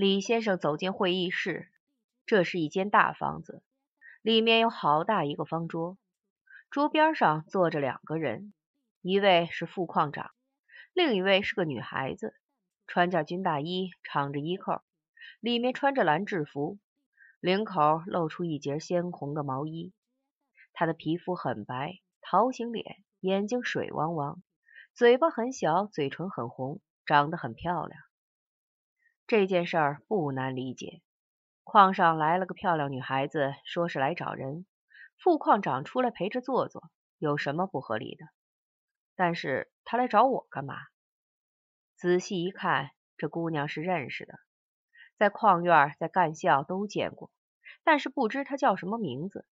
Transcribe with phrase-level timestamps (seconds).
[0.00, 1.68] 李先生走进会议室，
[2.24, 3.62] 这是一间大房子，
[4.22, 5.98] 里面有好大一个方桌，
[6.70, 8.54] 桌边上坐着两个人，
[9.02, 10.30] 一位是副矿长，
[10.94, 12.34] 另一位是个女孩子，
[12.86, 14.80] 穿件军大衣，敞着衣扣，
[15.38, 16.78] 里面穿着蓝制服，
[17.38, 19.92] 领口露出一截鲜红的毛衣。
[20.72, 24.42] 她的皮肤很白，桃形脸，眼睛水汪汪，
[24.94, 28.00] 嘴巴很小，嘴唇很红，长得很漂亮。
[29.30, 31.02] 这件事儿不难理解，
[31.62, 34.66] 矿上来了个漂亮女孩子，说是来找人，
[35.22, 38.24] 副矿长出来陪着坐坐，有什么不合理的？
[39.14, 40.74] 但是她来找我干嘛？
[41.94, 44.40] 仔细一看，这姑娘是认识的，
[45.16, 47.30] 在矿院、在干校都见过，
[47.84, 49.46] 但是不知她叫什么名字。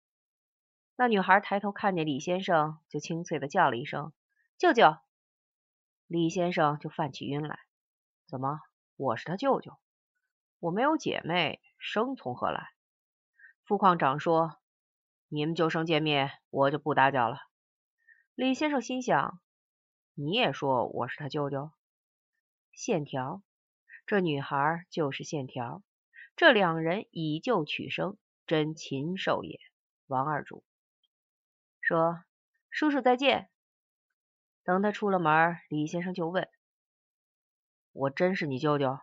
[0.96, 4.12] 那女孩抬头看见李先生，就清脆的叫了一声
[4.58, 4.96] “舅舅”，
[6.08, 7.60] 李先生就犯起晕来。
[8.26, 8.58] 怎么，
[8.98, 9.78] 我是他舅舅？
[10.58, 12.72] 我没有姐妹，生从何来？
[13.64, 14.58] 副矿长说
[15.30, 17.38] ：“你们就生见面，我就不打搅了。”
[18.34, 19.40] 李先生心想
[20.14, 21.70] ：“你也说我是他舅舅？”
[22.74, 23.40] 线条，
[24.04, 25.84] 这女孩就是线条，
[26.34, 29.60] 这两人以旧取生，真禽兽也。
[30.08, 30.64] 王二主。
[31.80, 32.24] 说
[32.68, 33.48] ：“叔叔再见。”
[34.64, 36.48] 等他出了门，李先生就问
[37.92, 38.98] ：“我真是你舅舅？”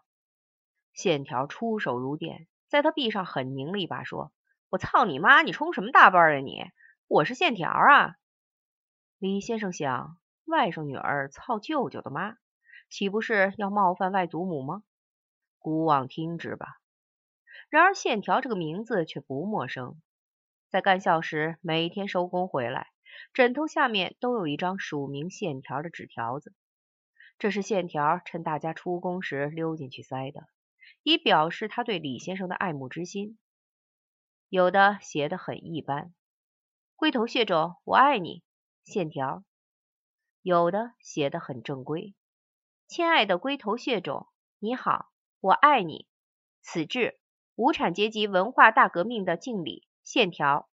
[0.93, 4.31] 线条出手如电，在他臂上狠拧了一把，说
[4.69, 5.41] ：“我操你妈！
[5.41, 6.63] 你充什么大班啊你？
[7.07, 8.15] 我是线条啊！”
[9.19, 12.37] 李先生想：外甥女儿操舅舅的妈，
[12.89, 14.83] 岂不是要冒犯外祖母吗？
[15.59, 16.79] 姑妄听之吧。
[17.69, 19.99] 然而线条这个名字却不陌生。
[20.69, 22.87] 在干校时，每天收工回来，
[23.33, 26.53] 枕头下面都有一张署名线条的纸条子。
[27.37, 30.47] 这是线条趁大家出宫时溜进去塞的，
[31.03, 33.37] 以表示他对李先生的爱慕之心。
[34.49, 36.13] 有的写的很一般，
[36.95, 38.43] 龟头蟹种，我爱你，
[38.83, 39.43] 线条；
[40.41, 42.15] 有的写的很正规，
[42.87, 44.27] 亲爱的龟头蟹种，
[44.59, 46.07] 你好，我爱你，
[46.61, 47.19] 此致
[47.55, 49.87] 无产阶级文化大革命的敬礼。
[50.03, 50.69] 线条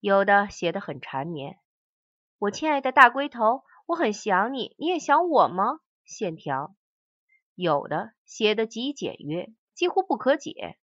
[0.00, 1.60] 有的写的很缠绵，
[2.38, 5.80] 我亲爱的大龟头，我很想你，你也想我吗？
[6.04, 6.74] 线条
[7.54, 10.78] 有的写的极简约，几乎不可解。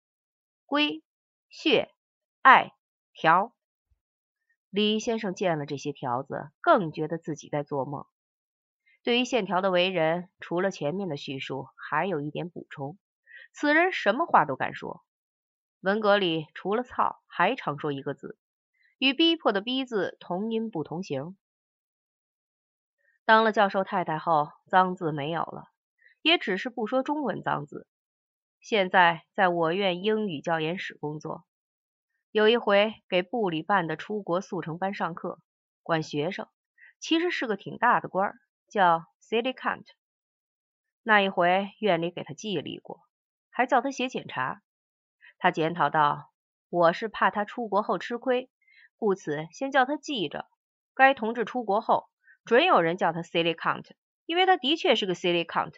[0.66, 1.02] 龟、
[1.48, 1.94] 血、
[2.42, 2.72] 爱、
[3.12, 3.54] 条。
[4.68, 8.06] 李先生见了这些条子，更觉得自己在做梦。
[9.02, 12.98] 对于线条的为人，除了前面的叙述，还有一点补充：
[13.52, 15.02] 此人什么话都敢说。
[15.80, 18.38] 文革里除了“操”，还常说一个字，
[18.98, 21.36] 与逼迫的“逼”字同音不同形。
[23.24, 25.68] 当了教授太太后，脏字没有了，
[26.22, 27.86] 也只是不说中文脏字。
[28.60, 31.44] 现在在我院英语教研室工作，
[32.30, 35.38] 有一回给部里办的出国速成班上课，
[35.82, 36.48] 管学生，
[36.98, 38.34] 其实是个挺大的官，
[38.68, 39.86] 叫 City Count。
[41.02, 43.00] 那一回院里给他记了一过，
[43.48, 44.60] 还叫他写检查。
[45.38, 46.30] 他检讨道
[46.68, 48.50] ：“我是怕他出国后吃亏，
[48.96, 50.46] 故此先叫他记着。
[50.92, 52.09] 该同志出国后，
[52.44, 53.86] 准有人叫他 silly count，
[54.26, 55.74] 因为他的确是个 silly count。”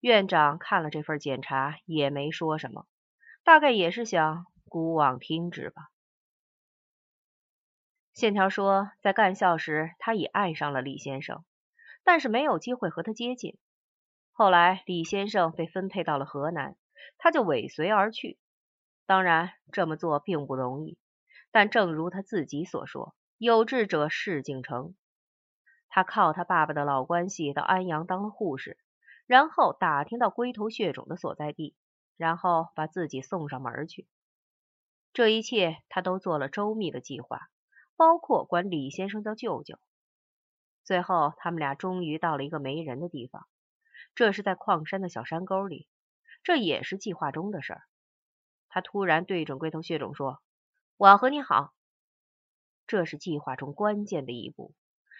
[0.00, 2.86] 院长看了这份检查，也没说什么，
[3.44, 5.88] 大概也是想姑妄听之吧。
[8.12, 11.44] 线条说，在干校时，他已爱上了李先生，
[12.04, 13.58] 但是没有机会和他接近。
[14.32, 16.76] 后来李先生被分配到了河南，
[17.18, 18.38] 他就尾随而去。
[19.06, 20.98] 当然，这么做并不容易，
[21.50, 24.94] 但正如他自己所说：“有志者事竟成。”
[25.88, 28.78] 他靠他爸爸的老关系到安阳当了护士，
[29.26, 31.74] 然后打听到龟头血种的所在地，
[32.16, 34.06] 然后把自己送上门去。
[35.12, 37.48] 这一切他都做了周密的计划，
[37.96, 39.78] 包括管李先生叫舅舅。
[40.84, 43.48] 最后，他们俩终于到了一个没人的地方，
[44.14, 45.88] 这是在矿山的小山沟里，
[46.44, 47.82] 这也是计划中的事儿。
[48.68, 50.42] 他突然对准龟头血种说
[50.98, 51.72] ：“我要和你好。”
[52.86, 54.74] 这是计划中关键的一步。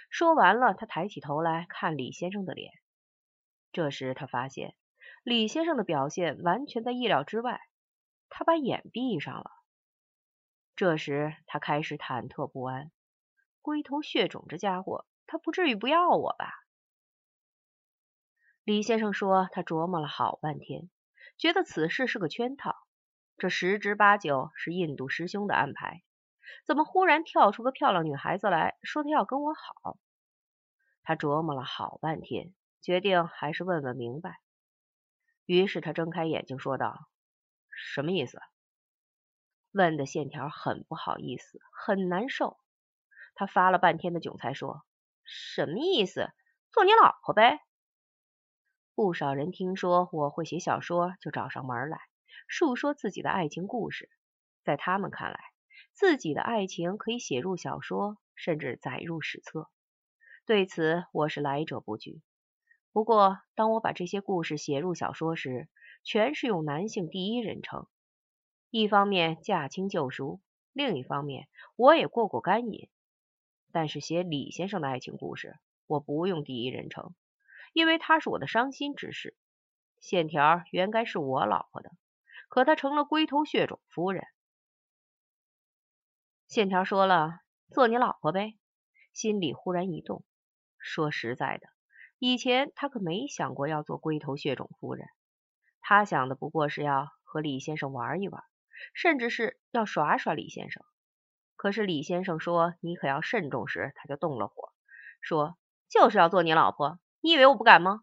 [0.08, 2.72] 说完了，他抬起头来看李先生的脸。
[3.72, 4.74] 这时他发现
[5.22, 7.60] 李先生的表现完全在意料之外，
[8.28, 9.50] 他把眼闭上了。
[10.74, 12.90] 这时他开始忐忑不安：
[13.60, 16.52] 龟头血肿这家伙，他不至于不要我吧？
[18.62, 20.90] 李先生说，他琢磨了好半天，
[21.38, 22.74] 觉得此事是个圈套。
[23.38, 26.02] 这十之八九是印度师兄的安排，
[26.64, 29.98] 怎么忽然跳出个漂亮女孩子来说她要跟我好？
[31.02, 34.40] 他琢磨了好半天，决定还是问问明白。
[35.44, 37.08] 于是他睁开眼睛说道
[37.70, 38.40] ：“什么意思？”
[39.70, 42.58] 问的线条很不好意思，很难受。
[43.36, 44.84] 他发了半天的窘才说
[45.22, 46.32] ：“什么意思？
[46.72, 47.60] 做你老婆呗。”
[48.96, 52.00] 不少人听说我会写小说，就找上门来，
[52.48, 54.10] 述说自己的爱情故事。
[54.64, 55.38] 在他们看来，
[55.96, 59.70] 自己的爱情可以写入小说，甚至载入史册。
[60.44, 62.20] 对此，我是来者不拒。
[62.92, 65.70] 不过，当我把这些故事写入小说时，
[66.04, 67.86] 全是用男性第一人称。
[68.68, 70.42] 一方面驾轻就熟，
[70.74, 72.90] 另一方面我也过过干瘾。
[73.72, 75.56] 但是写李先生的爱情故事，
[75.86, 77.14] 我不用第一人称，
[77.72, 79.34] 因为他是我的伤心之事。
[79.98, 81.90] 线条原该是我老婆的，
[82.50, 84.26] 可她成了龟头血种夫人。
[86.48, 87.40] 线条说了，
[87.72, 88.56] 做你老婆呗，
[89.12, 90.24] 心里忽然一动。
[90.78, 91.66] 说实在的。
[92.18, 95.08] 以前他可没想过要做龟头血种夫人，
[95.80, 98.44] 他想的不过是要和李先生玩一玩，
[98.94, 100.84] 甚至是要耍耍李先生。
[101.56, 104.72] 可是李先生说你可要慎重时，他就动了火，
[105.20, 105.58] 说
[105.88, 108.02] 就是要做你老婆，你以为我不敢吗？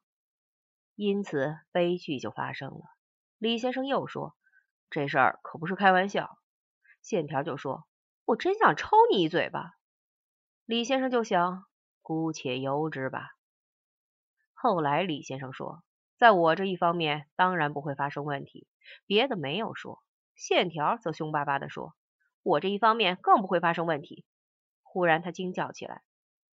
[0.95, 2.81] 因此悲剧就发生了。
[3.38, 4.36] 李先生又说
[4.90, 6.38] 这事儿可不是开玩笑。
[7.01, 7.86] 线条就说
[8.25, 9.74] 我真想抽你一嘴巴。
[10.66, 11.66] 李先生就想
[12.02, 13.31] 姑且由之吧。
[14.54, 15.84] 后来李先生说，
[16.18, 18.68] 在我这一方面当然不会发生问题，
[19.06, 20.02] 别的没有说。
[20.36, 21.94] 线条则凶巴巴的说，
[22.42, 24.26] 我这一方面更不会发生问题。
[24.81, 26.02] 忽然他惊叫起来，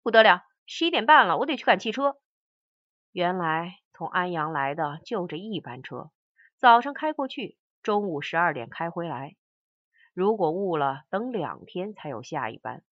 [0.02, 2.18] 不得了，十一点半了，我得去赶汽车。
[3.12, 6.10] 原来从安阳来的就这一班车，
[6.58, 9.36] 早上开过去，中午十二点开回来。
[10.20, 12.84] 如果误了，等两天才有下一班。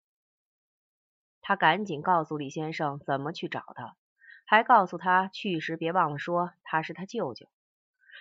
[1.42, 3.98] 他赶紧告诉李先生怎么去找他。
[4.46, 7.50] 还告诉他去时别忘了说他是他舅舅。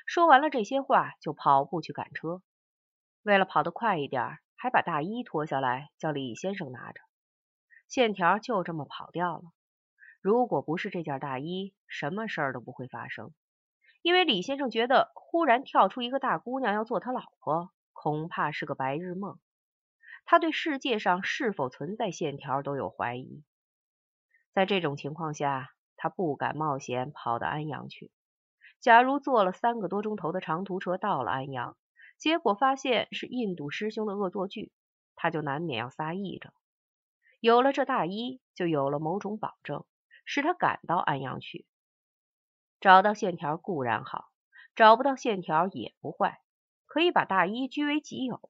[0.06, 2.42] 说完了这些话，就跑步去赶车。
[3.22, 7.00] 为了跑得快一点，还把大衣脱下来叫李先生拿着。
[7.86, 9.44] 线条就这么跑掉了。
[10.20, 13.32] 如果不是这件大衣，什么事儿都不会发生。
[14.02, 19.40] 因为李先生觉得，忽然跳出一个大姑娘要做他老婆，恐怕是个白日梦。
[20.24, 23.42] 他对世界上是否存在线条都有怀疑。
[24.52, 25.72] 在这种情况下。
[25.98, 28.12] 他不敢冒险跑到安阳去。
[28.80, 31.74] 假如坐了三个多钟头的长途车到了安阳，
[32.18, 34.72] 结果发现是印度师兄的恶作剧，
[35.14, 36.52] 他就难免要撒癔症。
[37.40, 39.86] 有了这大衣，就有了某种保证，
[40.26, 41.64] 使他赶到安阳去。
[42.78, 44.26] 找到线条固然好，
[44.74, 46.42] 找不到线条也不坏，
[46.96, 48.48] 可以把大衣据为己有。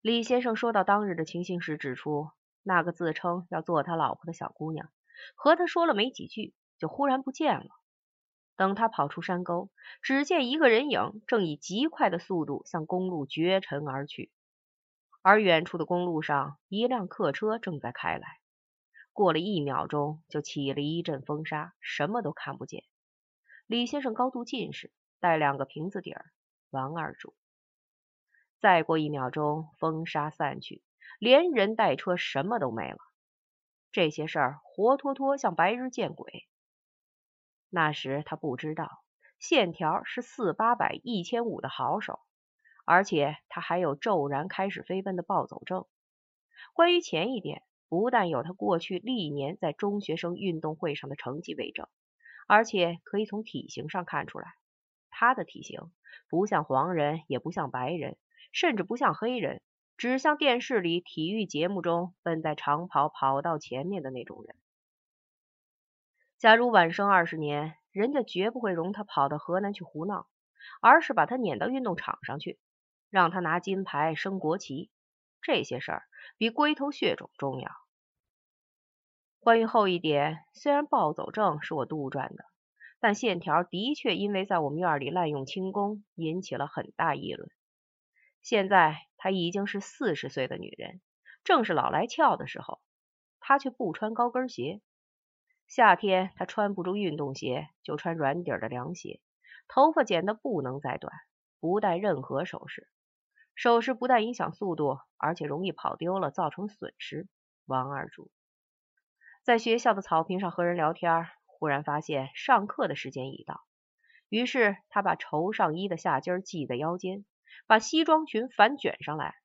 [0.00, 2.30] 李先生说到当日的情形时，指出
[2.62, 4.88] 那个自称要做他老婆的小姑娘。
[5.34, 7.66] 和他说了没几句，就忽然不见了。
[8.56, 9.68] 等他跑出山沟，
[10.00, 14.32] 只见一个人影正以极快的速度向公路绝尘而去，
[15.20, 18.40] 而远处的公路上，一辆客车正在开来。
[19.12, 22.84] 过了一秒钟，就起了一阵风沙，什么都看不见。
[23.66, 24.90] 李先生高度近视，
[25.22, 26.32] 带两个瓶子底儿，
[26.70, 27.32] 王二主。
[28.58, 30.82] 再过一秒钟，风沙散去，
[31.20, 32.98] 连人带车什么都没了。
[33.92, 36.48] 这些事儿活脱脱像白日见鬼。
[37.68, 39.04] 那时他不知道，
[39.38, 42.18] 线条是四八百一千五的好手，
[42.84, 45.86] 而且他还有骤然开始飞奔的暴走症。
[46.72, 51.86] 关于前一点，不但有他过去历年在中学生运动会上的成绩为证，
[52.48, 54.54] 而且可以从体型上看出来，
[55.12, 55.92] 他的体型
[56.28, 58.16] 不像黄人，也不像白人，
[58.50, 59.62] 甚至不像黑人。
[59.98, 64.56] 只像电视里体育节目中奔在长跑跑道前面的那种人。
[66.38, 70.26] 假如晚生二十年，人家绝不会容他跑到河南去胡闹，
[70.80, 72.58] 而是把他撵到运动场上去，
[73.10, 74.90] 让他拿金牌升国旗。
[75.40, 76.02] 这些事儿
[76.36, 77.70] 比龟头血种重要。
[79.38, 82.44] 关于后一点，虽然暴走症是我杜撰的，
[83.02, 87.50] 但线条的确因为在我们院里滥用轻功，引起了很大议论。
[88.42, 91.00] 现在她已经是四十岁的女人，
[91.42, 92.80] 正是老来俏的时候，
[93.40, 94.80] 她却不穿高跟鞋。
[95.66, 99.20] 夏天她穿不住运动鞋，就穿软底的凉鞋。
[99.66, 101.12] 头发剪得不能再短，
[101.58, 102.86] 不戴任何首饰。
[103.56, 107.26] 首饰不但影响速度，而且容易跑丢了，造成损失。
[107.66, 108.30] 王二柱
[109.42, 111.26] 在学校的草坪上和人聊天，
[111.62, 113.60] 忽然发现上课的时间已到，
[114.28, 117.24] 于是他把绸上衣的下襟系在腰间。
[117.68, 119.36] 把西装裙反卷上来，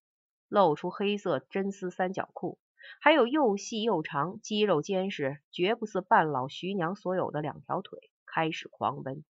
[0.47, 2.57] 露出黑色真丝三角裤，
[2.99, 9.23] 还有又细又长、肌肉坚实、绝不似半老徐娘所有的两条腿，开始狂奔。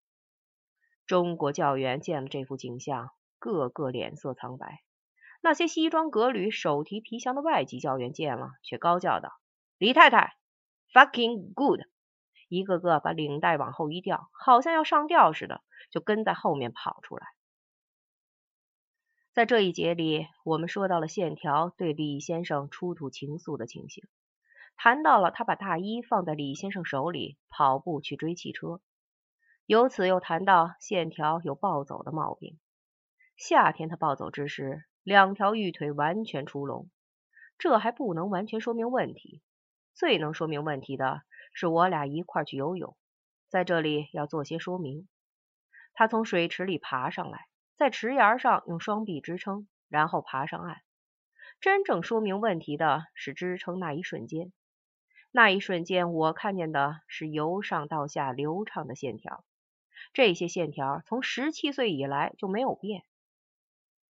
[1.06, 4.80] 中国教员见了这幅景象，个个脸色苍白。
[5.42, 9.32] 那些西装革履、手提皮箱的外籍教员见了，却高叫道
[9.76, 10.38] ：“李太太
[10.94, 11.80] ，fucking good！”
[12.48, 17.26] 一个个把领带往后一吊，好像要上吊似的，就跟在后面跑出来。
[19.32, 24.04] 在这一节里，我们说到了线条对李先生出土情愫的情形，
[24.76, 28.80] 谈到了他把大衣放在李先生手里，跑步去追汽车，
[29.66, 32.58] 由此又谈到线条有暴走的毛病。
[33.36, 34.84] 夏天他暴走之时。
[35.04, 36.90] 两条玉腿完全出笼，
[37.56, 39.40] 这还不能完全说明问题。
[39.94, 41.22] 最能说明问题的
[41.60, 42.96] 是我俩一块去游泳，
[43.48, 45.08] 在这里要做些说明。
[45.92, 50.82] 他从水池里爬上来，在池沿上用双臂支撑，然后爬上岸。
[51.60, 54.52] 真正说明问题的是支撑那一瞬间，
[55.32, 59.44] 那一瞬间我看见的是由上到下流畅的线条，
[60.12, 63.02] 这些线条从十七岁以来就没有变。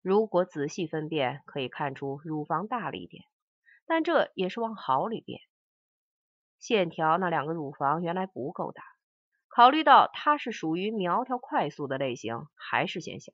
[0.00, 3.24] 如果仔细分辨，可以看出乳房大了一点，
[3.84, 5.40] 但这也是往好里变。
[6.62, 8.84] 线条那两个乳房原来不够大，
[9.48, 13.32] 考虑到她是属于苗条快速的类型，还是嫌小。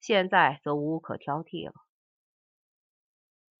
[0.00, 1.74] 现在则无可挑剔了。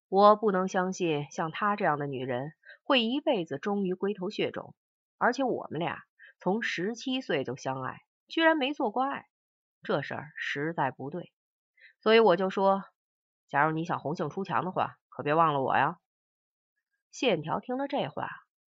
[0.08, 2.52] 我不能相信像她这样的女人
[2.84, 4.76] 会一辈子忠于龟头血种，
[5.18, 6.04] 而且我们俩
[6.38, 9.26] 从十七岁就相爱，居然没做过爱，
[9.82, 11.32] 这事儿实在不对。
[11.98, 12.84] 所以我就说，
[13.48, 15.98] 假如你想红杏出墙的话，可别忘了我呀。
[17.10, 18.28] 线条听了这话，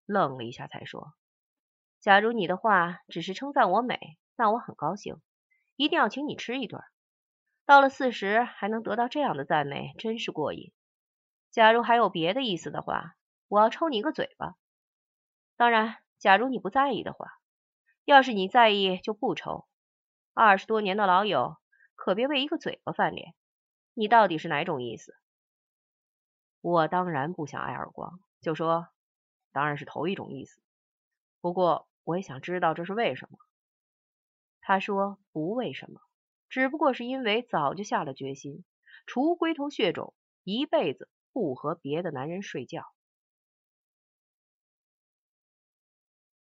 [0.10, 1.14] 愣了一下，才说
[2.02, 5.22] ：“假如你的话只是称赞我美，那我很高兴，
[5.76, 6.82] 一定要请你吃一顿。
[7.66, 10.74] 到了四十还能得到这样的赞美，真是过瘾。
[11.52, 13.16] 假如还有别的意思的话，
[13.48, 14.56] 我要抽你一个嘴巴。
[15.56, 17.28] 当然，假如你不在意的话，
[18.06, 19.68] 要是你在意，就不抽。
[20.34, 21.58] 二十多年的老友。”
[22.02, 23.36] 可别为一个嘴巴翻脸，
[23.94, 25.18] 你到底是哪种意思？
[26.62, 28.88] 我当然不想挨耳光，就说
[29.52, 30.62] 当然是头一种意思。
[31.42, 33.38] 不过我也想知道这是为什么。
[34.62, 36.02] 他说不为什么，
[36.50, 38.64] 只不过是因为早就下了决心，
[39.06, 40.14] 除龟头血肿，
[40.44, 42.84] 一辈子不和别的男人睡觉。